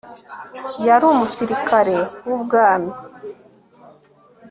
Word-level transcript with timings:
Yari 0.87 1.05
umusirikare 1.13 1.97
wubwami 2.27 2.91